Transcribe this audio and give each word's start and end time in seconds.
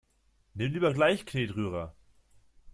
Nimm 0.55 0.71
lieber 0.73 0.93
gleich 0.95 1.27
Knetrührer! 1.27 1.95